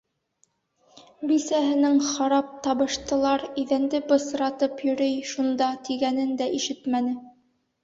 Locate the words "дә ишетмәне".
6.43-7.17